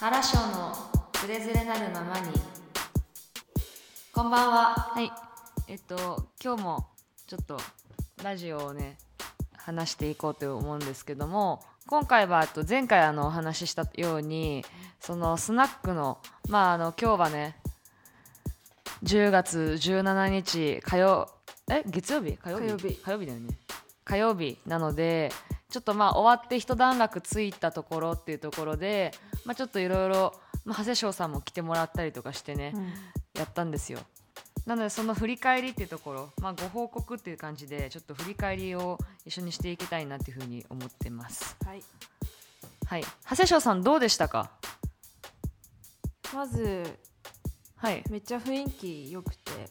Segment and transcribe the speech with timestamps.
[0.00, 0.72] 原章の
[1.20, 2.32] ズレズレなるままに。
[4.14, 4.72] こんばんは。
[4.94, 5.12] はい。
[5.68, 6.86] えっと今日も
[7.26, 7.58] ちょっと
[8.24, 8.96] ラジオをね
[9.58, 14.64] 話していこうと思うんですけども今回はと前回あのお話ししたように
[15.00, 16.16] そのスナックの
[16.48, 17.56] まああの今日はね
[19.04, 21.28] 10月17日火曜
[21.70, 22.38] え月曜日？
[22.38, 22.64] 火曜日？
[22.64, 22.94] 火曜日。
[23.04, 23.58] 火曜日だよね。
[24.06, 25.30] 火曜日なので
[25.68, 29.12] ちょっとまあ終わって一段落ついたところっていうところで、
[29.50, 30.32] まあ、ちょっといろいろ
[30.64, 32.72] 長谷翔さんも来てもらったりとかしてね、
[33.34, 33.98] やったんですよ。
[34.64, 38.96] なのでその振り返りっていうところ、まあ、ご報告っていう感じでちょっと振り返りを
[39.26, 41.56] 一緒にしていきたいなっていうふうに思ってます。
[41.66, 41.82] はい。
[42.86, 43.04] はい。
[43.28, 44.52] 長谷翔さんどうでしたか？
[46.32, 46.96] まず
[47.74, 48.04] はい。
[48.08, 49.68] めっちゃ雰囲気良くて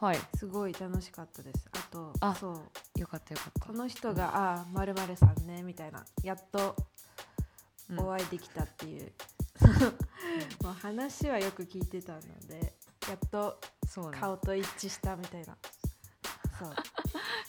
[0.00, 0.18] はい。
[0.38, 1.68] すごい楽しかったです。
[1.74, 2.98] あとあそう。
[2.98, 3.66] よかったよかった。
[3.66, 6.06] この人がああまるさんねみたいな。
[6.22, 6.95] やっとうん
[7.96, 9.12] お会いできたっていう、
[10.62, 12.74] もう話はよく聞いてたので
[13.08, 13.60] やっと
[14.18, 15.56] 顔と一致したみたいな。
[16.58, 16.70] そう。
[16.72, 16.72] い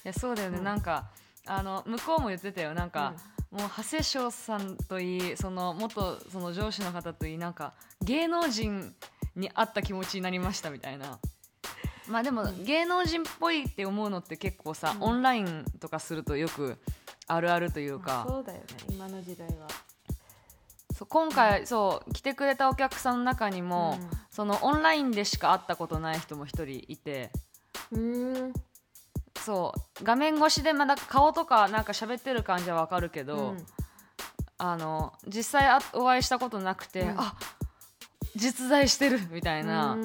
[0.03, 0.63] やそうだよね、うん。
[0.63, 1.09] なんか
[1.45, 2.73] あの向こうも言ってたよ。
[2.73, 3.13] なんか、
[3.51, 8.93] もう長谷翔さんといいその元その上司の方といいなんか芸能人
[9.35, 11.19] に会った気持ちになりましたみたいな。
[12.07, 15.03] まあでも、芸能人っぽいって思うのって結構さ、うん。
[15.03, 16.77] オンラインとかするとよく
[17.27, 18.65] あるあるといううんかそうだよね。
[18.89, 19.67] 今の時代は
[20.97, 23.99] そう今回、そう来てくれたお客さんの中にも、
[24.31, 27.29] そのオンラインでしか会ったことない人も一人いて。
[27.91, 28.53] うん。
[29.39, 33.65] そう画面越しでまだ顔とかなんか喋ってる感じはわかるけど、うん。
[34.57, 37.19] あの実際あお会いしたことなくて、うん。
[37.19, 37.35] あ
[38.35, 39.95] 実在してるみたいな、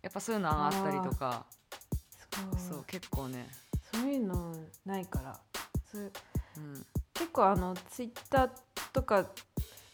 [0.00, 1.44] やっぱそういうのがあったりとか。
[2.56, 3.46] そう結構ね、
[3.92, 4.54] そういうの
[4.86, 5.38] ないから。
[5.92, 6.10] そう
[6.56, 8.50] うん、結構あのツイッター
[8.92, 9.26] とか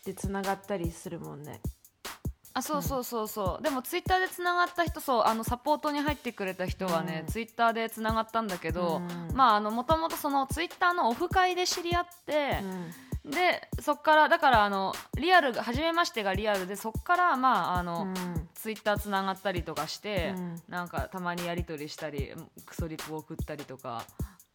[0.05, 1.61] でつながったりするもんね。
[2.53, 7.33] あそうそうそうそう、でもツイッターでつながった人そうあのサポートに入ってくれた人はね、うん。
[7.33, 9.37] ツイッターでつながったんだけど、うん。
[9.37, 12.59] まああのもともとそのツイッターのオフ会で知り合って
[13.25, 13.31] う、ん。
[13.31, 18.49] でそっからだからあのリアルが初めましてがリアルでそっからまああの、うん。
[18.55, 20.63] ツイッターつながったりとかして、うん。
[20.69, 22.33] なんかたまにやり取りしたり
[22.67, 24.05] クソリプを送ったりとか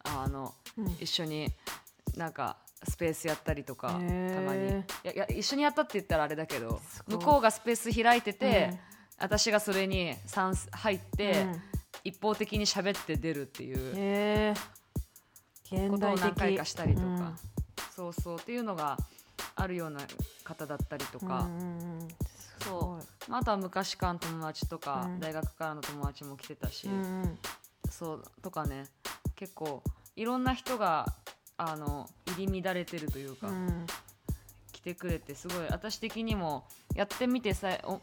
[0.04, 0.86] あのうん。
[1.00, 1.48] 一緒に
[2.16, 2.56] なんか
[2.88, 4.68] スペースやったりとかたまに。
[4.68, 8.78] いやいや一緒にやったって言ったらあれだけど向こうがスペース開いてて、うん。
[9.18, 11.62] 私がそれに参入って、うん。
[12.04, 13.72] 一方的に喋って出るってい
[14.50, 14.54] う。
[15.90, 17.36] ことを何回かしたりとか、うん。
[17.94, 18.96] そうそうっていうのが
[19.54, 20.00] あるような
[20.44, 21.48] 方だったりとか。
[22.62, 23.30] そう。
[23.30, 25.20] まあ、あとは昔からの友達とか、うん。
[25.20, 26.88] 大学からの友達も来てたし、
[27.90, 28.84] そうとかね。
[29.34, 29.82] 結構
[30.14, 31.06] いろんな人が
[31.58, 33.86] あの入り乱れてるというか、うん。
[34.72, 35.66] 来てくれてすごい。
[35.70, 38.00] 私的にもやってみてさお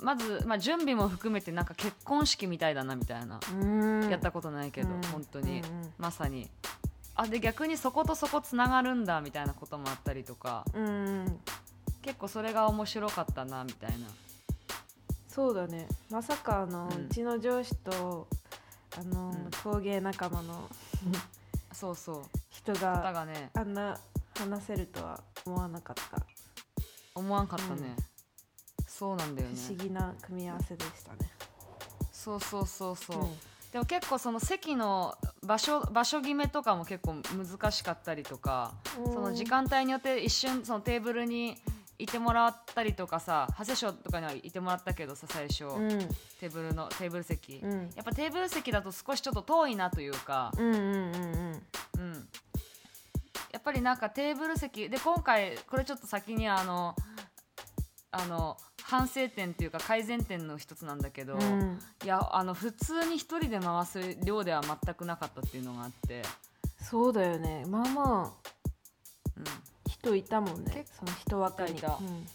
[0.00, 4.10] まず、まあ、準備も含めてなんか結婚式みたいだなみたいな、うん。
[4.10, 5.02] やったことないけど、うん。
[5.02, 5.92] 本当に、うんうん。
[5.98, 6.48] まさに。
[7.16, 10.84] あで逆にそことそこつながるんだみたいなこともあったりとかうん。
[10.84, 11.40] うん
[12.02, 14.06] 結構それが面白かったなみたいな。
[15.28, 15.88] そうだね。
[16.10, 18.28] まさかあの、ううんちの上司と
[18.98, 19.50] あの、うん。
[19.62, 20.68] 陶芸仲間の
[21.72, 22.22] そうそう
[22.64, 23.98] 人方ががねあんな
[24.38, 26.22] 話せるとは思わなかった。
[27.14, 27.94] 思わんかったね、
[28.78, 28.84] うん。
[28.88, 29.54] そうなんだよね。
[29.54, 31.30] 不思議な組み合わせでしたね。
[32.10, 33.38] そうそうそうそう、うん。
[33.70, 41.56] でも結構その席の場所場所決めとかも結構難しかったりとか、その時間帯によって一瞬そのテーブルに
[41.98, 45.88] いてもらったりとかさ長谷翔とかにはいてもらったけどさ最初、うん。
[46.40, 47.72] テーブルのテーブル席、うん。
[47.94, 51.18] やっぱテーブル席だと少しちょっと遠いなというか、うんうんうんう
[51.52, 51.62] ん
[53.64, 56.94] ぱりなんかテーブル席で今回これちょっと先にあの
[58.10, 61.78] あの反省点っていうか改善点の一つなんだけど、うん。
[62.04, 66.22] いやあの普通に一人で回す量では全くなかったっていうのがあって、
[66.80, 67.64] そうだよね。
[67.66, 68.50] まあまあ
[69.36, 69.44] うん。
[69.90, 70.72] 人いたもんね。
[70.74, 71.70] 結その人枠に。
[71.70, 71.98] いたいた。
[71.98, 72.26] うん。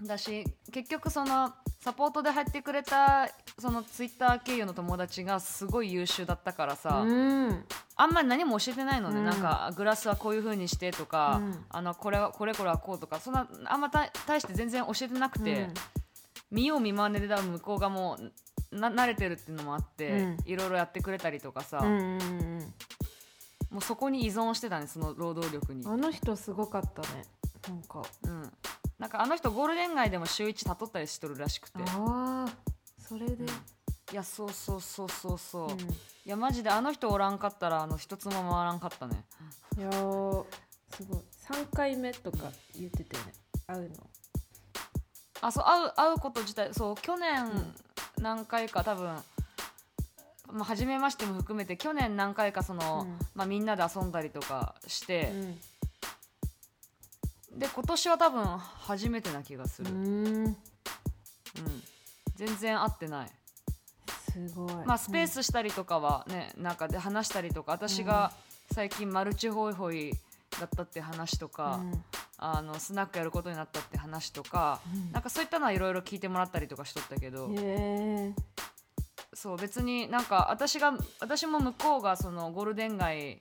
[0.00, 7.64] うん、だし結局そのサポートで入ってくれたそのツイッター経由の友達がすごい優秀だったからさ、うん
[8.00, 9.24] あんまり何も教えてないのね、うん。
[9.26, 11.64] なんかグラスはこういう風にしてとか、うん。
[11.68, 15.68] あのこれはこれこれはこうとかそんなあんまた大して全然教えてなくて、
[16.50, 18.18] 見よう見まねで多分向こうがも
[18.72, 20.36] うな慣れてるっていうのもあって、うん。
[20.46, 22.74] いろいろやってくれたりとかさ、うんうんうん
[23.70, 25.84] もうそこに依存してたねその労働力に。
[25.84, 27.24] うん、あの人すごかったね
[27.68, 28.02] なんか。
[28.24, 28.52] うん、
[28.98, 31.78] なんかあの人ゴールデン街でも週一雇ったりしとるらしくて。
[31.86, 33.46] ああそれで、
[34.12, 35.78] いやそうそうそうそうそう、うん。
[35.80, 35.84] い
[36.24, 39.24] やマジであの人おらんかったらあの一つも回らんかったね。
[39.78, 40.44] いやー
[40.96, 41.20] すごい。
[41.48, 43.32] 3回目とか言ってたよね。
[43.66, 44.10] 会うの。
[45.42, 47.72] あそう会う会うこと自体そう去年
[48.18, 49.06] 何回か多分、
[50.52, 53.18] まあ、初めましても含めて去年何回かその、うん。
[53.34, 55.32] まあ、みんなで遊んだりとかして
[57.52, 57.58] う、ん。
[57.58, 60.56] で今年は多分初めてな気がする、うん。
[62.34, 63.30] 全然会ってない
[64.32, 64.74] すごい。
[64.86, 68.32] まあスペースしたりとかはね、なんかで話したりとか私が
[68.72, 70.12] 最近マルチホイホイ
[70.58, 71.80] だったって話とか、
[72.38, 75.12] あのスナックやることになったって話とか、うん。
[75.12, 77.50] なんかそういったのはいろいろ聞いてもらったりとかしとったけど、
[79.34, 83.38] そう別になんか私が私も向こうがそのゴールデン街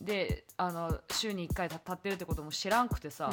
[0.00, 3.30] であの週に1回立ってるってことも知らんくてさ、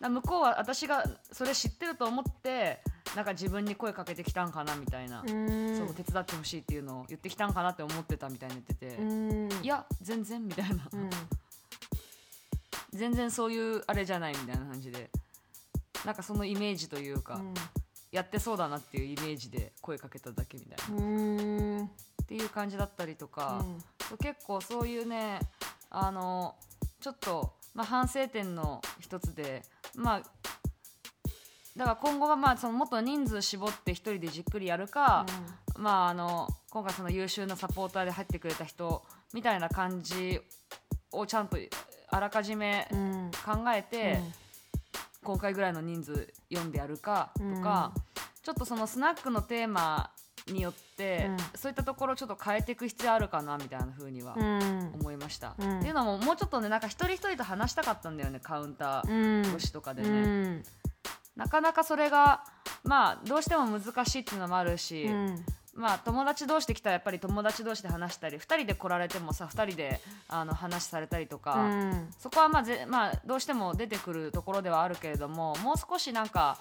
[0.00, 2.80] な向こうは私がそれ知ってると思って
[3.16, 5.76] なんか自分に声かけてきたんかなみたいな、うん。
[5.76, 9.48] そう手伝ってほしいっていうのを言ってきたんかなって思ってたみたいに言ってて、うん。
[9.62, 11.10] いや全然みたいな、うん。
[12.92, 15.10] 全然そういうあれじゃないみたいな感じで。
[16.04, 17.42] なんかそのイメージというか、
[18.10, 21.38] やってそうだなっていうイメージで声かけただけみたいな、うん。
[21.38, 21.88] うんっ
[22.26, 23.64] ていう感じだったりとか、
[24.22, 25.40] 結構そういうね
[25.90, 26.54] あの
[27.00, 29.62] ちょっと、まあ、反省点の一つで
[29.96, 30.22] まあ
[31.76, 35.24] だから今後はまあそのもっと人数絞って一人でじっくりやるか、
[35.76, 39.02] まああの今回その優秀なサポーターで入ってくれた人
[39.32, 40.40] みたいな感じ
[41.12, 41.56] をちゃんと
[42.10, 44.20] あらかじめうん考えて、
[45.22, 47.92] 今回ぐらいの人数読んでやるかとか、
[48.42, 50.10] ちょっとそのスナックのテーマ
[50.48, 51.36] によって、うん。
[51.54, 54.92] そういったところをちょっと変えていく必要あるかなみたいな風にはうん。
[55.00, 55.54] 思いました。
[55.58, 55.78] うん。
[55.78, 59.54] っていうのももうちょっとねなんか一人一人と話したかったんだよねカウンターうん。
[59.54, 60.20] 越しとかでうね、
[60.56, 60.62] ん
[61.36, 62.44] なかなかそれが
[62.84, 65.44] まあどうしても難しいっていうのもあるし、うん。
[65.74, 72.08] まあ友達同士で来たらやっぱり友達同士で話したり2人で来られてもさ2人であの話されたりとか、うん。
[72.18, 76.58] そこはまあぜ、まあ、どうしても出てくるところではあるけれどももう少しなんか、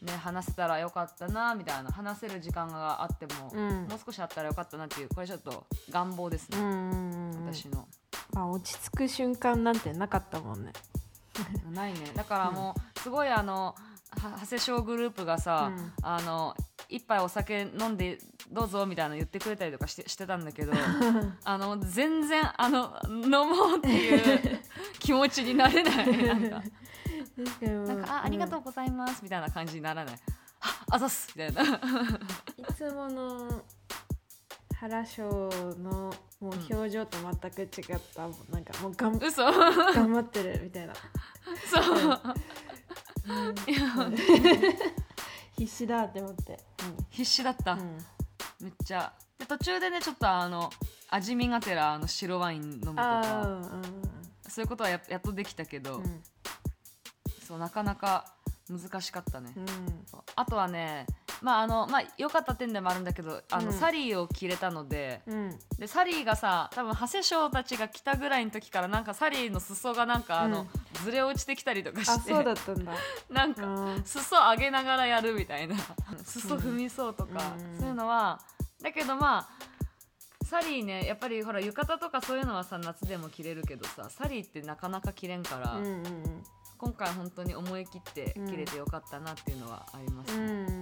[0.00, 3.86] ね、話せたらよかったなみたいな話せる時間があっても、うん。
[3.88, 7.86] もう少しあったらよかったなっていうこれちょっと願望ですうね、ん私の。
[8.32, 10.72] まあ落ち着く瞬間なんてなかったもんね。
[11.72, 12.12] ないね。
[12.14, 13.74] だからもうすごいあのは
[14.30, 15.92] 長谷翔グループがさ、うん。
[16.02, 16.54] あの
[16.88, 18.18] 一杯お酒飲んで
[18.50, 20.72] どうぞみたいなの言ってくれたりとかしてしてたんだけど
[21.44, 24.60] あの全然あの飲もうっていう
[25.00, 26.16] 気持ちになれない。
[26.26, 26.62] なんか。
[27.66, 30.14] なんかあありがとうございますみたいな感じにならない。
[30.60, 31.80] ああざっすみたいな。
[32.58, 33.64] いつもの
[34.78, 35.22] 原翔
[35.78, 39.44] のもう表情と全く違ったもうなんかもうがん嘘。
[39.44, 40.92] 頑張ってるみたいな。
[41.70, 42.20] そう
[43.66, 44.10] い や
[45.56, 46.58] 必死だって思って。
[47.10, 47.80] 必死だった、うん。
[47.80, 47.98] うん
[48.60, 49.12] めっちゃ。
[49.38, 50.70] で途中でねちょっとあの
[51.10, 54.02] 味見がてらあの白ワイン飲むとあかー
[54.48, 56.04] そういうことはややっとできたけど、うん。
[56.04, 56.22] うん
[57.46, 58.32] そうなかなか
[58.70, 59.66] 難しかったね、うん。
[60.36, 61.06] あとはね
[61.42, 63.72] まああのまあ良かった点でもあるんだけどあの、うん。
[63.72, 65.22] サリーを着れたので。
[65.26, 65.58] うん。
[65.78, 71.04] でサリーがさ多分長谷翔たちが来たぐらいの時からなんかサリーの裾がなんかあの、うん。
[71.04, 72.32] ずれ落ちてきたりとかあして。
[72.32, 72.92] そうだったんだ。
[73.30, 74.02] なんかうん。
[74.04, 75.76] 裾上げながらやるみたいな。
[76.24, 77.78] 裾踏みそうとか、うん。
[77.78, 78.40] そういうのは。
[78.80, 79.48] だけどまあ
[80.44, 86.44] サリーねやっぱりほら浴衣とかそういうのはさ夏でも着れるけどさサリーってなかなか着れんから、うんうん
[86.82, 90.42] 今回本当に思い切って着れてよかったなっていうのはありますね。
[90.42, 90.81] うんうんうん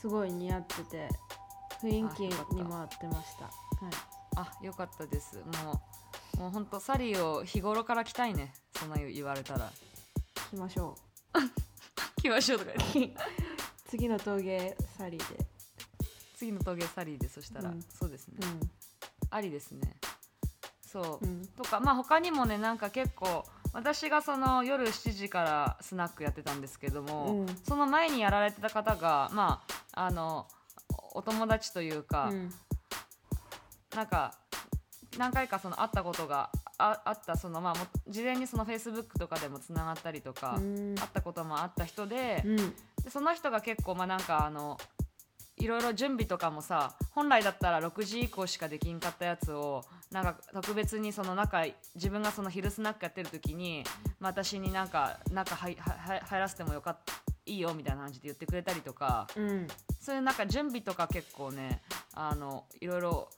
[0.00, 1.08] すごい似合ってて
[1.80, 3.44] 雰囲気にも合ってました。
[3.44, 3.52] はい。
[4.36, 5.36] あよかったです。
[5.62, 5.80] も
[6.36, 8.52] うもう本当サリーを日頃から着たいね。
[8.76, 9.70] そんな言われたら。
[10.50, 10.96] 行きましょ
[12.20, 12.72] 着ましょうとか
[13.88, 15.46] 次の峠サリーで。
[16.36, 17.82] 次の峠サリーでそしたら、うん。
[17.82, 18.38] そうですね、
[19.30, 19.96] ありですね。
[20.84, 21.46] そう、うん。
[21.48, 27.46] とかまあ他にもねなんか結構私がその夜7時からスナックやってたんですけども、うん。
[27.66, 29.62] その前にやられてた方がま
[29.92, 30.46] ああの
[31.14, 32.52] お友達というか、うん。
[33.96, 34.34] なんか
[35.18, 40.94] 何回かその会ったことがああったそのまあも事前にそのフェイスブックとかでもつながったりとか、うん。
[40.94, 42.56] 会ったこともあった人で,、うん。
[42.56, 44.78] でその人が結構まあなんかあの
[45.56, 51.64] いろいろ準備とかもさ本来だったら6時以降しかできんかったやつをなんか特別にその中
[51.94, 53.82] 自分がその昼スナックやってる時に、
[54.20, 55.76] まあ、私になんか中入
[56.30, 57.14] らせてもよかった
[57.46, 59.66] いいよみたいな感じで言ってくれたりとかうん。
[60.00, 61.82] そういうなんか準備とか結構ね
[62.14, 63.28] あのいろいろ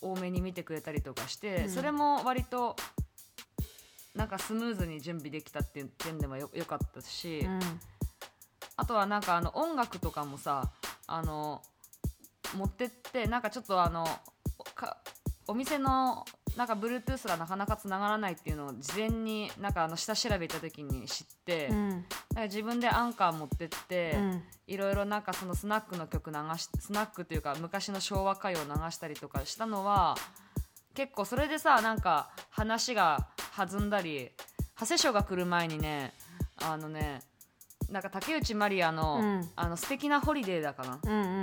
[0.00, 1.70] 多めに見てくれたりとかして、うん。
[1.70, 2.76] それも割と
[4.14, 7.60] なんかスムーズに準備できたっていう点でもよよかったし、うん。
[8.76, 10.70] あとはなんかあの音楽とかもさ
[11.06, 11.60] あの
[12.56, 14.20] 持ってってなんかちょっとあのか
[15.48, 16.24] お店の
[16.56, 22.04] なんか Bluetooth がなかなかつながらないっていうのを事前になんかあの下調べた時に知って、うん。
[22.44, 24.42] 自分でアンカー持ってって、うん。
[24.66, 30.16] いろいろなんかそのスナックの曲流しスナックというか昔の昭和歌謡を流したりとかしたのは
[30.94, 34.30] 結構それでさなんか話が弾んだり
[34.78, 36.12] 長谷翔が来る前にね
[36.62, 37.20] あのね
[37.90, 39.48] なんか竹内まりやの,、うん。
[39.54, 40.98] あの素敵なホリデーだかな？
[41.04, 41.40] うんう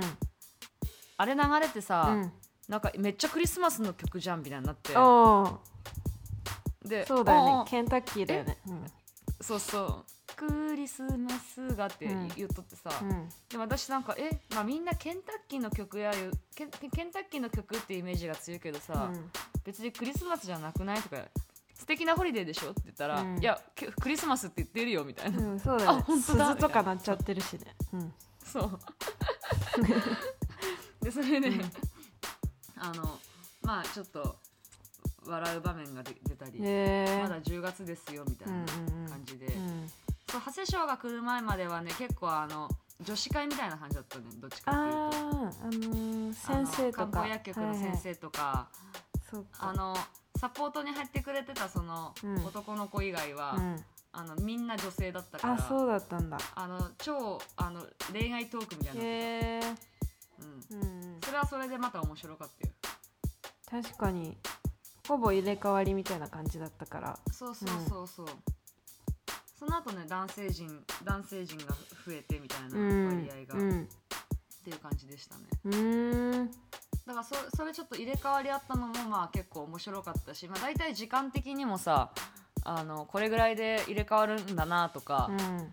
[1.16, 2.32] あれ流れてさ、うん
[2.68, 4.92] なんかめっちゃクリスマスの曲じゃんみたいになって。
[6.88, 7.70] でそうだよね。
[7.70, 8.58] ケンタッキーだよね。
[8.66, 8.86] うん。
[9.40, 10.04] そうそう。
[10.36, 12.28] クリスマスがってうん。
[12.36, 13.28] 言っとってさ、うん。
[13.48, 19.30] で私なんかえ、まあ、みんなケンタッキーの曲やいうケンケンタッキーの曲ってイメージが強いけどさ、うん。
[19.64, 21.16] 別にクリスマスじゃなくないとか。
[21.74, 22.70] 素敵なホリデーでしょ？
[22.70, 23.38] って言ったら、うん。
[23.38, 25.98] いやけクリスマスって言ってるよみたいな、うん、そうだよね。
[25.98, 27.74] あ本当だ鈴とか鳴っちゃってるしね。
[27.92, 28.14] うん。
[28.44, 28.78] そう。
[31.04, 31.50] でそれで、
[32.84, 33.18] あの
[33.62, 34.36] まあちょっと
[35.26, 38.64] 笑う場面がで出たり、へえまだ10月ですよみたいな
[39.08, 39.90] 感じで、うん
[40.30, 42.68] そう長谷翔が来る前まではね結構あの
[43.02, 44.98] 女子会みたいな感じだったねどっちかっていうと。
[44.98, 47.06] あああのー先生とか。
[47.06, 48.68] 漢方薬局の先生とか、
[49.30, 49.70] そうか。
[49.70, 49.96] あの
[50.40, 52.44] サポートに入ってくれてたその、うん。
[52.44, 53.84] 男の子以外は、うん。
[54.12, 56.38] あのみんな女性だったからあそうだったんだ。
[56.54, 59.60] あの超あの恋愛トークみたいなの、へえ
[60.72, 61.18] うん、うん。
[61.22, 62.73] それはそれでまた面白かったよ
[63.70, 64.36] 確かに
[65.08, 67.18] ほぼ入れ替わりみたいな感じだったから。
[67.32, 68.26] そうそうそうそう、
[69.58, 71.74] その後ね男性陣男性陣が
[72.06, 73.06] 増えてみたいなうん。
[73.26, 73.88] 割合が、っうん。
[74.64, 75.44] ていう感じでしたね。
[75.64, 76.50] うーん。
[77.06, 82.10] だからそそれちょっと入れ替わりあったのもまあ結構面白かったし、まあ、大体時間的にもさ
[82.64, 85.72] あのこれぐらいで入れ替わるんだなとか、うん。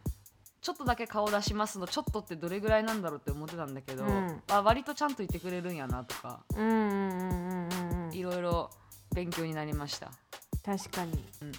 [0.61, 4.41] ちょっとだけ顔出しますのちょっとってどれぐらいなんだろうって思ってたんだけど、うん。
[4.51, 6.41] あ割とちゃんと言ってくれるんやなとか。
[6.55, 7.50] うんうんうんうんうん
[8.21, 8.69] いろいろ
[9.15, 10.11] 勉強になりました、
[10.63, 11.11] 確かに、
[11.41, 11.51] うん。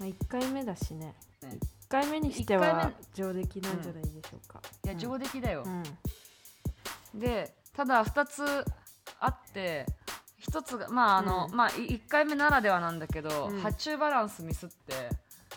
[0.00, 1.14] まあ、1回目だしね。
[1.42, 1.58] ね。
[1.88, 5.64] 1回目にしては目上出来なんじゃないでしょうか、いや上出来だよ。
[7.14, 7.20] う、ん。
[7.20, 8.64] でただ2つ
[9.20, 9.86] あって
[10.48, 11.54] 1つがまああの、うん。
[11.54, 13.60] まあ1回目ならではなんだけど、うん。
[13.60, 15.10] 発注バランスミスって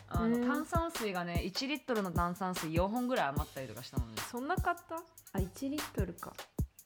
[0.10, 0.48] あの、うん。
[0.48, 4.96] 炭酸水がね1リットルの炭酸水4本ぐらい余ったりとかしたのね、そんな買った？
[4.96, 6.34] あ1リットルか。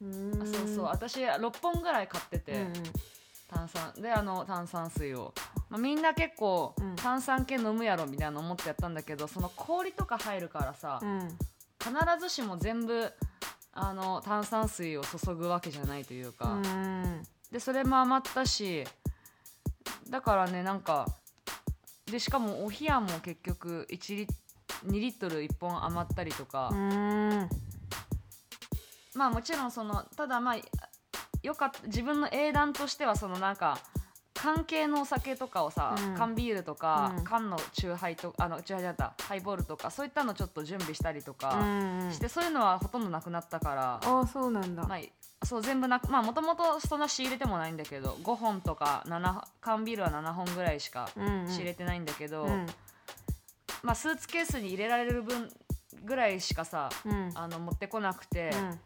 [0.02, 0.86] うーんあそうそう。
[0.86, 2.74] 私6本ぐらい買ってて、うん
[3.48, 3.94] 炭酸。
[4.02, 5.34] であの炭酸水を、
[5.70, 6.96] まあ、みんな結構、うん。
[6.96, 11.38] 炭酸系飲むやろみたいな思ってやったんだけどその氷とか入るからさ、うん。
[11.80, 13.12] 必ずしも全部
[13.74, 17.24] あの炭酸水を注ぐわけじゃないというか、うん。
[17.52, 18.86] でそれも余ったし
[20.10, 21.08] だからねなんか
[22.06, 24.28] でしかもお冷やも結局1リ
[24.88, 27.50] 2リットル1本余ったりとか、うん。
[29.14, 30.56] まあもちろんそのただまあ
[31.46, 33.78] よかった自分の英断としてはそのなんか
[34.34, 36.14] 缶系のお酒とかをさ、うん。
[36.16, 37.24] 缶ビールとか、うん。
[37.24, 51.48] 缶のチューハイとあのチューハイじゃなかったハイボールとかそういったのちょっと準備したりとうかんして、そういうのはほとんどなくなったから、ああそうなんだ、まあ、そう全部なくまあもともとそんな仕入れてもないんだけど5本とか7缶ビールは7本ぐらいしかうんうん。
[51.50, 52.66] 仕入れてないんだけど、うん。
[53.84, 55.50] まあ、スーツケースに入れられる分
[56.04, 57.32] ぐらいしかさうん。
[57.36, 58.50] あの持ってこなくて。
[58.54, 58.80] うん。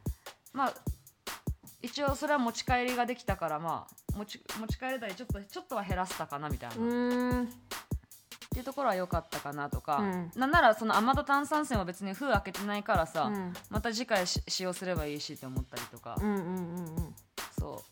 [0.53, 0.73] まあ
[1.81, 7.47] 一応それは持ち帰りができたからまあ持ち持ち帰れたりちょっとちょっとは減らせたかなみたいな、うっ
[8.51, 10.31] ていうところは良かったかなとか、うん。
[10.35, 13.53] なんならその甘田炭酸泉は別に封開けてないからさ、うん。
[13.69, 17.15] また次回し使用すればいいしって思ったりとか、うんうんうんうん。
[17.57, 17.83] そ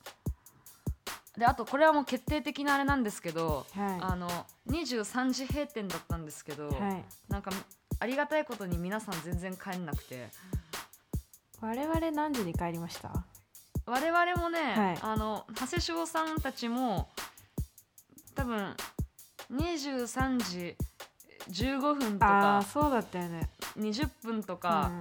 [1.36, 1.40] う。
[1.40, 4.28] であとこれはもう決定的なあれなんですけど、はあの
[4.72, 7.06] 23時閉店だったんですけど、いはい。
[7.30, 7.52] なんか
[8.00, 10.28] ありがたいことに皆さん全然帰んなくて。
[11.60, 13.24] 我々何時に帰りました？
[13.88, 14.98] 我々もね、はい。
[15.02, 17.08] あの長谷翔さんたちも
[18.36, 18.76] 多分
[19.52, 20.76] 23時
[21.50, 23.50] 15分とかそうだったよね。
[23.80, 24.92] 20分とか、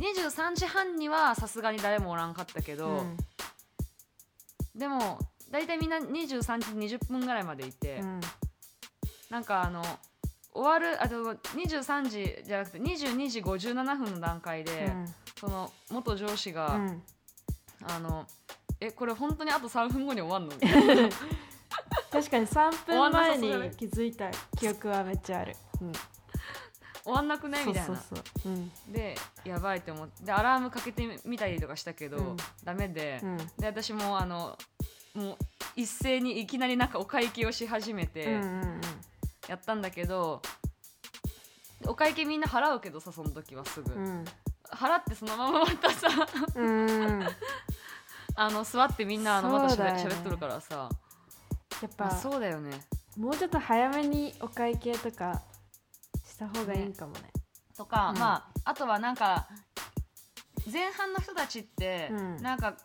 [0.00, 2.98] 23時半にはさすがに誰もおらんかったけど、うん。
[2.98, 3.16] うん
[4.72, 5.18] でも
[5.50, 6.40] 大体みんな23
[6.78, 8.20] 時20分ぐらいまでいて、うん。
[9.28, 9.82] なんかあの
[10.54, 14.90] 終わるあと23時じゃなくて22時57分の段階で、
[15.40, 16.86] その元上司が、うん。
[16.86, 17.02] うん
[17.82, 18.26] あの
[18.78, 20.52] えこれ本当にあと3分後に終わんの？
[22.12, 25.92] 確かに3終わんなさ分前に気づいた記憶はめっちゃある、うん、
[27.04, 28.02] 終わんなくねみたいな。
[28.88, 32.36] でやばいって思ってでアラームかけてみたりとかしたけど、うん。
[32.64, 33.36] ダメで、うん。
[33.58, 34.58] で私もあの
[35.14, 35.36] もう
[35.76, 38.80] 一斉にいきなりなんかお会計をし始めうんてうん。
[39.48, 40.42] やったんだけど、
[41.86, 44.24] お会計みんな払うけどさその時はすぐ、うん
[44.80, 46.08] 払ってそのまままたさ
[46.54, 46.90] うん。
[46.90, 47.28] うん
[48.36, 50.88] あの座ってみんなあのまたしゃべっとるからさ。
[51.82, 52.70] やっまあぱそうだよね。
[53.18, 55.42] もうちょっと早めにお会計とか
[56.24, 57.20] した方がいいかもね。
[57.76, 58.18] とか、うん。
[58.18, 59.48] まああとはなんか
[60.72, 62.36] 前半の人たちって、うん。
[62.42, 62.76] なんか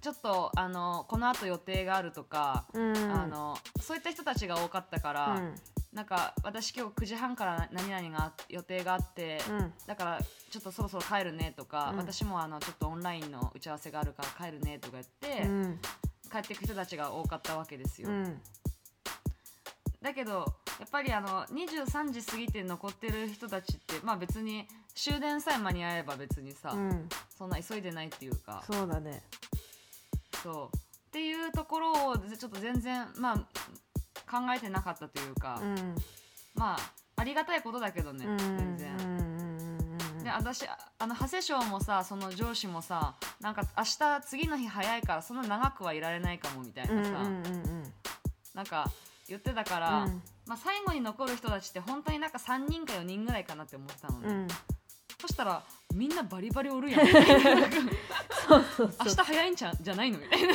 [0.00, 2.96] ちょっとあのこの後予定があるとか、うん。
[3.12, 5.54] あのそういった人たちが多かったから、うん
[5.94, 9.72] なんか私今日9時半から何々が予定があって、うん。
[9.86, 10.20] だから
[10.50, 11.98] ちょっとそろそろ帰るねとか、うん。
[11.98, 15.04] 私もあのちょっとオンラインの打ち合わせがあるから帰るねとか言っ
[15.38, 15.80] て、うん。
[16.32, 18.08] 帰っていく人たちが多かったわけですよ。
[18.08, 18.40] うん。
[20.02, 20.32] だけど
[20.80, 27.08] やっぱりあの23時過ぎて残ってる人たちってまあ別に終電さえ間に合えば別にさ、うん。
[27.38, 28.64] そんな急いでないっていうか。
[28.68, 29.22] そうだね。
[30.42, 30.76] そう。
[30.76, 33.46] っていうところをぜちょっと全然まあ
[34.34, 35.94] 考えてなかったというか、うん。
[36.54, 36.78] まあ
[37.16, 38.38] ありがたいことだけどね、うん。
[38.38, 38.94] 全然。
[40.24, 47.92] で私ああの長谷翔もさその上司もさなんか明日次の日早いからそんな長くはいられないかもみたいうんなさ、うんうんうん。
[48.54, 48.90] なんか
[49.28, 50.22] 言ってたから、うん。
[50.46, 54.48] まあ、最後に残る人たちって本当になんか3人か4人ぐらいかなって思ってたのね、うん。
[55.20, 55.62] そしたら
[55.94, 57.00] みんなバリバリおるやん。
[58.48, 60.18] そうそう明日早いんじゃじゃないの？
[60.18, 60.54] みたいな。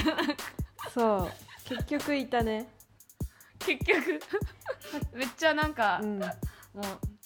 [0.94, 1.32] そう。
[1.70, 2.68] 結局いたね
[3.78, 4.20] 結局。
[5.14, 6.20] めっちゃなんか、うん。
[6.20, 6.30] もう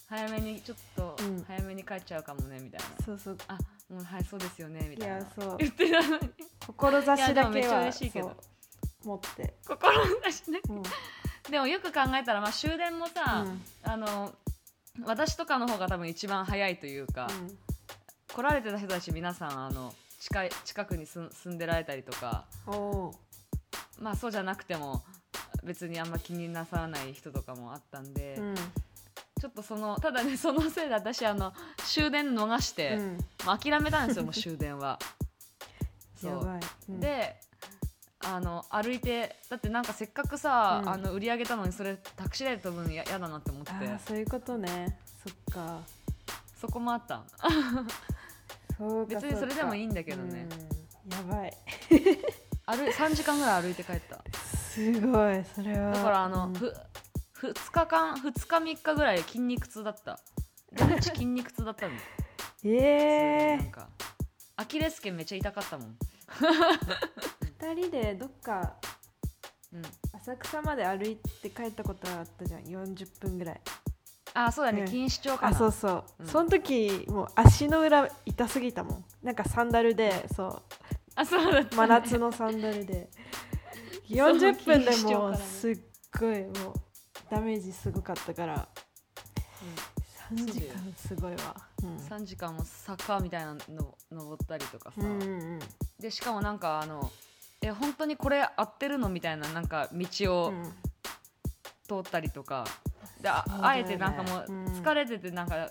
[0.08, 1.44] 早めにちょっとうん。
[1.46, 3.38] 早めに帰っちゃうかもねみたいな、そうそう。
[3.48, 3.58] あ
[3.90, 5.16] もうはいそうですよねみいたいな。
[5.18, 5.58] やそう。
[5.58, 6.34] 言ってたのに。
[6.68, 8.36] 志だけは嬉しいけど。
[9.04, 9.56] 持って。
[9.68, 10.84] 心だしねうん。
[11.50, 13.62] でもよく考えたら、まあ、終電もさ、うん。
[13.84, 14.34] あの
[15.04, 17.28] 私とかの方が多分一番早いというか、
[18.34, 22.46] 来られてた人たち皆さんあの近い近くに住んでられたりとか。
[24.00, 25.04] まあそうじゃなくても
[25.64, 28.56] 別にあんま気になさらない人とかもあったんで、うん。
[28.56, 31.54] ちょっとそのただねそのせいで私あの
[31.86, 33.18] 終電逃して、うん。
[33.46, 35.00] まあ、諦めたんですよ もう終電は。
[36.20, 36.32] そう。
[36.32, 36.60] やばい。
[36.90, 37.00] うん。
[37.00, 37.40] で
[38.26, 40.90] あの歩いてだってなんかせっかくさ、うん。
[40.90, 43.72] あの売り上げたのにそれタクシー代で飛ぶのややだなって思って。
[44.06, 45.00] そういうことね。
[45.26, 45.82] そっか。
[46.60, 47.24] そこもあった。
[49.08, 50.48] 別にそれでもいいんだけどね。
[51.06, 51.12] うん。
[51.12, 51.58] やばい。
[52.66, 54.23] 歩い3時間ぐらい歩いて帰った
[54.74, 55.92] すごいそれは。
[55.92, 56.54] だからあの、うん。
[56.54, 56.74] ふ
[57.44, 60.20] 2日間2日3日ぐらい筋肉痛だった。
[60.74, 61.94] 土日筋肉痛だったの。
[62.66, 63.90] ええなんか
[64.56, 65.98] アキレス腱めっちゃ痛かったもん、
[67.62, 68.76] 二人でどっか
[69.74, 69.82] うん、
[70.14, 72.62] 浅草まで歩いて帰ったことがあったじゃん。
[72.62, 73.62] 40分ぐらい。
[74.34, 74.82] あそうだね。
[74.82, 74.86] うん。
[74.86, 76.28] 錦糸町かあなそうそう、うん。
[76.28, 79.06] その時もう足の裏痛すぎたもん。
[79.22, 80.64] なんかサンダルでそ
[81.16, 83.10] あそうだね、真夏のサンダルで
[84.10, 85.80] 40分でもすっ
[86.20, 86.74] ごいもう
[87.30, 88.68] ダメージすごかったから。
[90.32, 91.98] 3時間すごいわ、うん。
[91.98, 95.60] 3時間も坂みたいなの登ったりとかさ、うんうんうん。
[96.00, 97.12] でしかもなんかあの
[97.62, 100.74] え本当にこれ合ってるのみたいななんか道をうん。
[101.86, 102.66] 通ったりとか、
[103.22, 103.68] であそうだよね。
[103.68, 104.66] あえてなんかもううん。
[104.68, 105.70] 疲れててなんか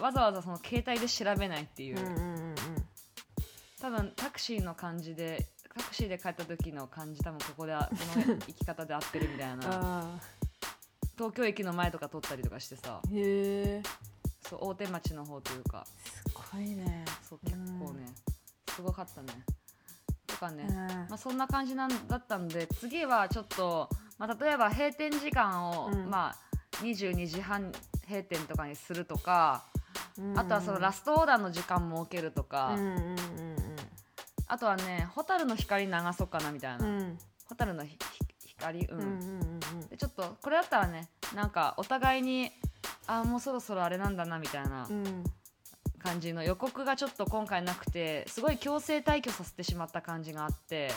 [0.00, 2.54] わざわざその携帯で調べないっていう、うんうんうん。
[3.80, 7.78] 多分タクシーの感じでタクシーで帰った時の感じ多分ここでこ
[8.18, 9.62] の行き方で合ってるみたいな。
[9.70, 10.18] あ
[11.16, 13.00] 東京駅の前とか通ったりとかしてさ。
[13.06, 13.82] ーへえ
[14.48, 15.86] そう大手町の方というか。
[16.04, 17.04] すごいね。
[17.22, 18.06] そう結構ね、
[18.74, 19.28] すごかったね。
[20.26, 20.76] とかね、うん。
[20.76, 26.10] まあ、そんな感じなんだったんで次はちょっと、まあ、例えば閉店時間を、うん。
[26.10, 26.36] まあ、
[26.82, 27.70] 22時半
[28.08, 29.66] 閉店とかにするとか、
[30.18, 30.38] うん。
[30.38, 33.59] あとはそのラストオーダーの時間設けるとか、うんうん
[34.50, 36.84] あとはね「蛍の光」流そうかなみたいな。
[36.84, 36.98] うん。
[36.98, 42.52] うん「蛍の光」うん、うんうんうんでちょっとこれだったらねなんかお互いに
[43.06, 44.88] あーもうそろそろあれなんだなみたいな
[45.98, 50.92] 感じの予告がちょっと今回なくてすごい強制退去させてしまった感じがあって。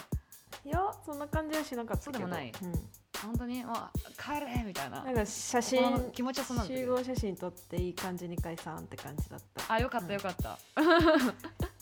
[0.66, 2.52] いやそんな感じはしなかったそうでもない。
[2.62, 2.89] うん。
[3.24, 3.76] 本当にもう
[4.22, 5.04] 帰れみたいな。
[5.04, 9.74] なんか写真気持ちはそんだけど集合写真撮っていい感じに解散って感じだった。
[9.74, 10.60] あよかったよかった、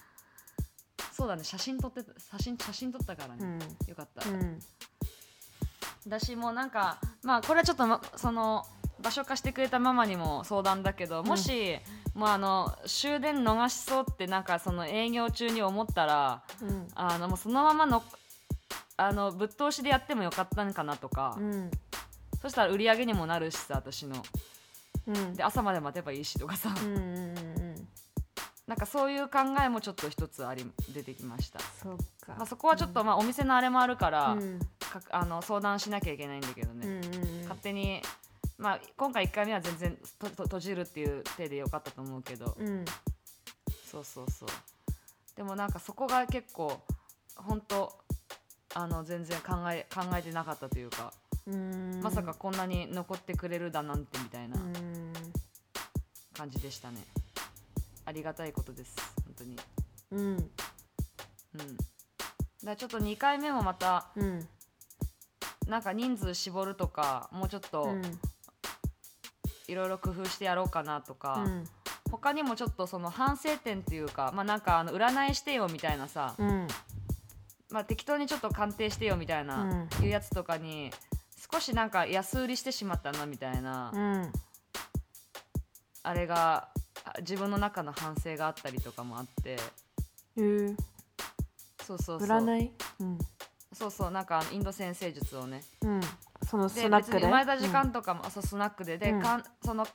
[1.22, 1.44] そうだね。
[1.44, 3.90] 写真撮ってた写真写真撮ったからね、うん。
[3.90, 4.60] よかった、うん。
[6.08, 8.66] 私もなんかまあこれはちょっと、ま、その
[9.00, 11.78] 場所貸してくれたママにも相談だけどもし、
[12.16, 16.88] もうあの終電逃しそうってなんかその営業中に思ったらうん。
[16.96, 18.02] あのもうそのままの
[18.98, 21.70] あのぶっ通しでやってもよかったんかなとか、うん。
[22.42, 24.16] そしたら売り上げにもなるしさ私の。
[25.06, 25.36] うん。
[25.36, 27.61] で朝まで待てばいいしとかさ、うんうんうんうん
[28.72, 32.36] なんかそういう考えもちょっと一つあり出てきました、そうか。
[32.38, 34.60] まあ、そこはちょっとまあお店のあれもあるから、うん。
[34.60, 38.02] かあの相談しなきゃいけないんだけどね、うんうん勝手に、
[38.58, 42.86] まあ、今回1回目は全然とと閉じるっていう手でよかったと思うけど、うん。
[43.92, 44.50] そうそうそう。
[45.36, 46.80] でもなんかそこが結構
[47.36, 47.94] 本当
[48.74, 51.12] あの全然考え考えてなかったというか。
[51.46, 52.00] うん。
[52.02, 55.12] まさかこんなに残ってくれるだなんてみたいなうん。
[56.34, 57.06] 感じでしたね
[58.06, 58.96] ありがたいことです。
[59.26, 59.58] 本当に。
[60.12, 60.20] うん。
[60.20, 60.50] うん。
[62.64, 64.48] だちょっと2回目もまたうん。
[65.68, 68.02] なんか人数絞るとかもうちょっとうん。
[69.68, 71.64] いろいろ工夫してやろうかなとか、うん。
[72.12, 76.68] 他にもちょっとその反省点っていうかまあなんかあの占いしてよみたいなさ、うん。
[77.70, 80.04] まあ、適当にちょっと鑑定してよみたいな、うん。
[80.04, 80.92] いうやつとかに
[81.54, 84.32] 少しなんか安売りしてしまったなみたいな、うん。
[86.04, 86.81] あれがあ
[87.20, 89.58] 自分の中の反省があったりとかもあって。
[90.38, 90.42] え。
[90.42, 90.76] ー
[91.84, 92.28] そうそうそう。
[92.28, 92.72] 占い？
[93.00, 93.20] うん。
[93.74, 95.64] そうそうなんかインド先生術をね。
[95.82, 96.02] うん。
[96.48, 97.20] そのでスナックで？
[97.20, 98.98] 生まれた時間とかも、そうスナックで。
[98.98, 99.22] で、うん。
[99.22, 99.88] かんその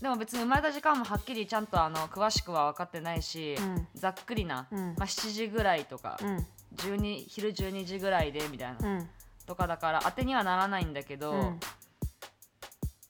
[0.00, 3.86] でも別に生まれた時間もはっきりちゃんとあの詳しくは分かってないし、うん。
[3.94, 4.78] ざっくりな、うん。
[4.96, 6.46] まあ、7時ぐらいとか、うん。
[6.76, 9.08] 12昼12時ぐらいでみたいな、うん。
[9.46, 11.60] とかだから当てにはならないんだけど、うん。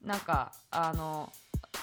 [0.03, 1.31] なんかあの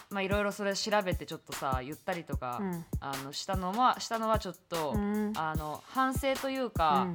[0.09, 2.85] まあいろいろそれ調べてちょっとさ言ったりとか、うん。
[2.99, 5.33] あのしたのはしたのはちょっと、うん。
[5.35, 7.07] あの反省というか、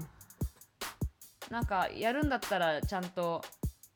[1.51, 3.45] なんかやるんだったらちゃんと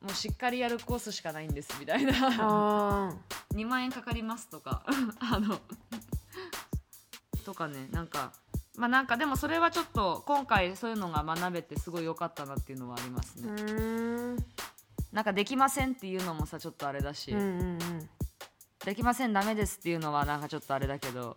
[0.01, 2.13] もうしっかりやるコースしかないんですみたいな。
[2.39, 3.13] あ
[3.53, 4.83] 2万円かかりますとか
[5.19, 5.59] あの
[7.45, 8.33] とかねなんか
[8.75, 14.45] まあなんかでもそれはちょっと今回そういうのが学べてすごい良かったなっていうのはありますね、ーん。
[15.11, 18.09] なんかできませんっていうのもさちょっとあれだし、うんうん
[18.87, 21.35] できませんダメですっていうのはなんかちょっとあれだけど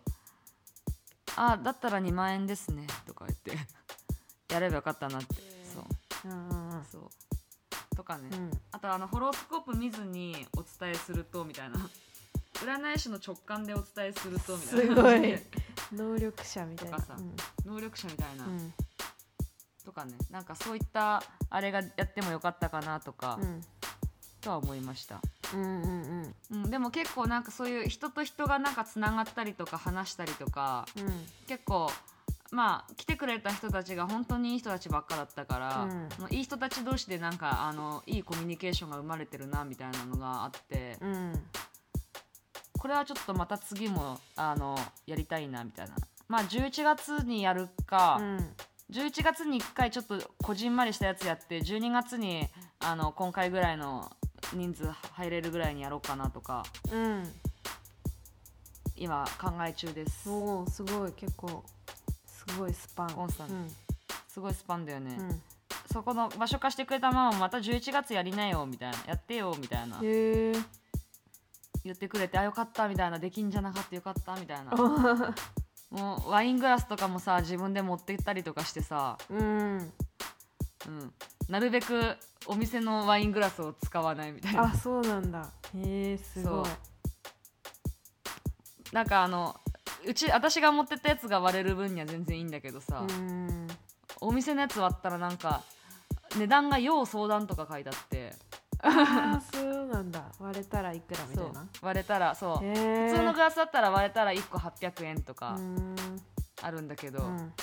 [1.35, 3.51] あだったら2万円ですねとか言って
[4.53, 5.35] やればよかったなって。
[5.73, 5.81] そ
[6.29, 6.31] う。
[6.31, 7.95] うんうんそう。
[7.95, 8.51] とかね、うん。
[8.71, 11.89] あとあのホロスコープ見ずにお伝えするとみたいな。
[12.53, 14.95] 占い師の直感でお伝えするとみたいな。
[14.95, 15.39] すごい。
[15.91, 16.95] 能力者みたいな。
[16.95, 17.17] とかさ。
[17.65, 18.73] 能力者みたいな、うん。
[19.83, 20.17] とかね。
[20.29, 23.61] なんかそういったあれがやってもよかったかなとか、うん。
[24.39, 25.21] とは思いました、
[25.53, 26.63] うんうんうん。
[26.63, 31.27] うん、でも結構なんかそういう人と人がなんかつながったりとか話したりとかうん。
[31.47, 31.89] 結構
[32.51, 36.33] まあ来てくれた人たちが本当にいい人たちばっかだったから、うん。
[36.33, 41.33] いい人たち同士でなんかあのいいコミュニケーションが生まれてるなみたいなのがあって、うん
[42.81, 45.93] これはちょっとまた次もあのやりたいなみたいな。
[46.27, 48.37] まあ11月にやるか、うん。
[48.91, 52.47] 11月に1回ちょっとこじんまりしたやつやって12月に
[52.79, 54.11] あの今回ぐらいの
[54.53, 57.23] 人数入れるぐらいにやろうかなとかうん。
[58.95, 60.29] 今考え中です。
[60.29, 61.63] おおすごい結構
[62.25, 63.15] すごいスパン。
[63.17, 63.29] うん。
[64.27, 65.41] すごいスパンだよね、うん。
[65.91, 68.97] そこの場所貸してくれたママもまた11月やりなよみたいな。
[69.07, 69.97] やってよみたいな。
[69.97, 70.53] へえ
[71.83, 73.17] 言ってくれてあよかったみたいな。
[73.17, 74.71] できんじゃなかったよかったみたいな。
[75.89, 79.91] もうワイングラスとかもさ自分で持って行ったりとかしてさ、うん。
[80.87, 81.13] うん、
[81.51, 82.15] なるべく
[82.47, 84.63] お店のワイングラスを使わないみたいな。
[84.63, 85.49] あそうなんだ。
[85.75, 86.65] へえすごい。
[88.93, 89.59] なんかあの
[90.05, 93.67] うち私が持ってったやつが割れる分には全然いいんだけどさ、うん。
[94.21, 95.63] お店のやつ割ったらなんか
[96.37, 98.33] 値段が要相談とか書いてあって。
[98.83, 100.23] ああそうなんだ。
[100.39, 101.53] 割れたらいくらみたそいう。
[101.53, 105.95] な割れたらそう、普通のグラスだったら割れたら1個800円とかうん。
[106.61, 107.53] あるんだけど、うん。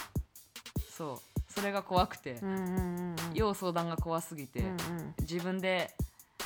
[0.94, 5.14] そうそれが怖くて、うんうんうん要相談が怖すぎて、うんうん。
[5.20, 5.94] 自分で。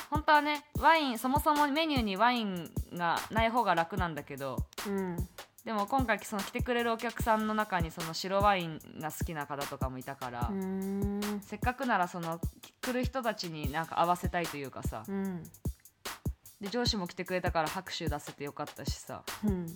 [0.09, 4.57] 本当はねワインそもそもメニューにワインがない方が楽なんだけど。
[4.87, 5.17] うん。
[5.65, 10.51] でも今回その来てくれるお客さんの中にその白ワインが好きな方とかもいたから、
[11.41, 12.41] せっかくならその
[12.81, 15.03] 来る人たちになんか合わせたいというかさ。
[15.07, 15.43] うん。
[16.59, 19.23] で上司も来てくれたから拍手出せてよかったしさ。
[19.45, 19.67] うん。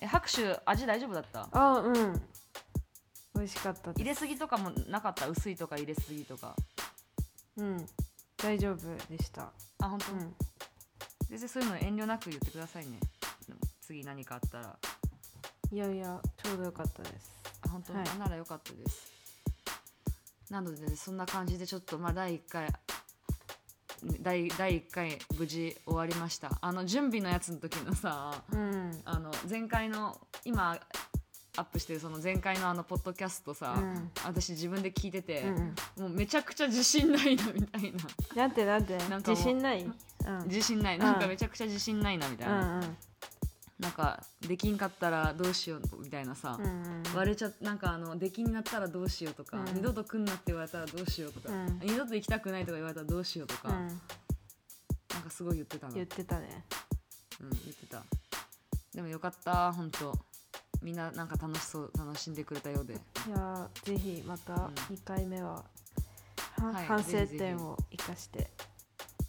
[0.00, 1.48] え拍手味大丈夫だった？
[1.52, 2.22] あうん
[3.38, 5.28] 美味しかった入れすぎとかもなかった？
[5.28, 6.56] 薄いとか入れすぎとか。
[7.56, 7.86] うん。
[8.36, 8.76] 大丈夫
[9.08, 9.52] でした。
[9.80, 10.34] あ本当、うん。
[11.28, 12.98] 全然そういうの遠慮なく言ってくださいね。
[13.80, 14.76] 次何かあったら。
[15.70, 17.30] いやいやちょうどよかったです。
[17.62, 18.04] あ本当、はい。
[18.08, 19.06] あならよかったです。
[20.50, 22.68] なので、ね、そんな感じでちょっとまあ第1回
[24.20, 26.58] 第第1回無事終わりました。
[26.60, 29.00] あの準備のやつの時のさうん。
[29.04, 30.78] あの前回の今
[31.58, 34.10] アップしてるその前回のあのポッドキャストさ、うん。
[34.24, 37.98] 私自分で聞いてて、うんもうめちゃくちゃ自信ないなみたいな。
[38.36, 38.96] なんてなんて？
[39.08, 39.82] なん自信ない？
[39.82, 39.92] うん。
[40.46, 40.98] 自信ない。
[40.98, 42.96] なんかめちゃくちゃ自信ないなみたいな、うん
[43.78, 47.02] なんかできんかったらどうしようみたいなさ、うんうん。
[47.14, 49.64] 割れちゃなんかあの出禁になったらどうしようとか、うん。
[49.74, 51.78] 二度と来んなって言われたらどうしようとか、うん。
[51.82, 53.86] 二度と行きたくないとか言われたらどうしようとか、うん。
[53.86, 53.98] なん
[55.22, 56.64] かすごい言ってたの、うん、言ってたね。
[57.40, 58.02] 言ってた。
[58.94, 60.12] でもよかった本当
[60.82, 62.94] みんななんか楽しそう楽しんでくれたようで。
[62.94, 62.96] い
[63.30, 64.74] やーぜひまたうん。
[64.94, 65.64] 2回目は、
[66.58, 68.50] ははい反省点を生かして。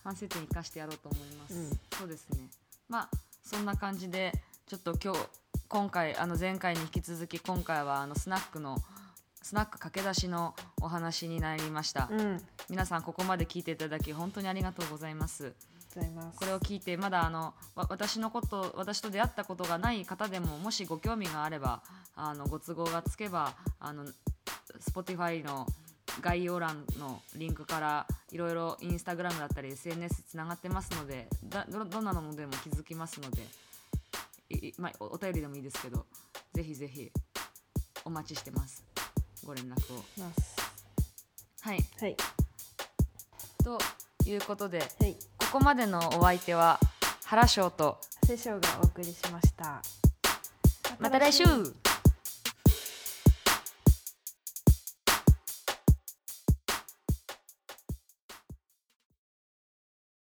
[0.03, 1.79] 反省点生かしてやろうと思います、うん。
[1.99, 2.47] そうですね。
[2.87, 3.09] まあ
[3.43, 4.33] そんな感じで
[4.67, 5.19] ちょっと今日
[5.67, 8.77] 今回あの前回に引き続き今回はあのスナックの
[9.41, 12.41] スナック駆け出しのお話になりました、うん。
[12.69, 15.53] 皆さんここまで聞いていただき本当にありがとうございます
[16.35, 21.81] これを聞いてまだあのわ私のこと私と出会ったことがない方でももしご興味があれば
[22.15, 24.05] あのご都合がつけばあの
[24.79, 25.65] Spotify の
[26.21, 33.41] 概要欄のリンクからいろいろインスタグラムだったり SNS つながってますのでだどどんなのでも気づきますので
[34.51, 36.05] いいまあ、おお便りでもいいですけど
[36.53, 37.11] ぜひぜひ
[38.03, 38.83] お待ちしてます。
[39.45, 40.03] ご連絡を。
[41.61, 41.85] はい。
[41.99, 42.17] はい。
[43.63, 43.77] と
[44.25, 45.15] いうことではい
[45.51, 46.79] ここまでのお相手は
[47.25, 49.81] 原翔とセショウがお送りしました。
[50.99, 51.43] また来週